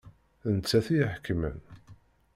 D 0.43 0.45
nettat 0.55 0.87
i 0.89 0.95
iḥekmen. 1.03 1.57